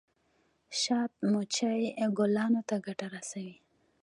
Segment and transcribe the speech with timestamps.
[0.81, 1.81] شات مچۍ
[2.17, 3.55] ګلانو ته ګټه رسوي